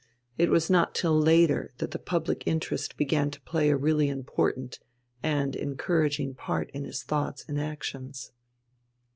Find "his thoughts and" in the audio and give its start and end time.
6.85-7.61